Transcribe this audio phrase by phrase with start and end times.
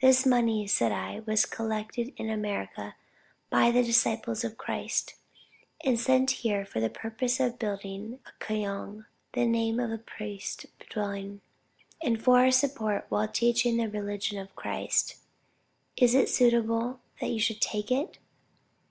[0.00, 2.96] This money, said I, was collected in America
[3.50, 5.16] by the disciples of Christ,
[5.84, 9.04] and sent here for the purpose of building a kyoung,
[9.34, 11.42] (the name of a priest's dwelling;)
[12.02, 15.16] and for our support while teaching the religion of Christ.
[15.94, 18.16] Is it suitable that you should take it?